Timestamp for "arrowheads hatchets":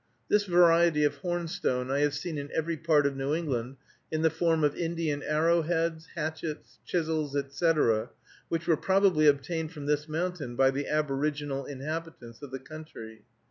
5.21-6.79